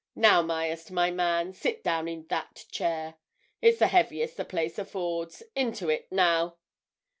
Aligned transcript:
Now, 0.15 0.41
Myerst, 0.41 0.89
my 0.89 1.11
man, 1.11 1.53
sit 1.53 1.83
down 1.83 2.07
in 2.07 2.25
that 2.31 2.65
chair—it's 2.71 3.77
the 3.77 3.85
heaviest 3.85 4.35
the 4.35 4.43
place 4.43 4.79
affords. 4.79 5.43
Into 5.55 5.89
it, 5.89 6.11
now! 6.11 6.57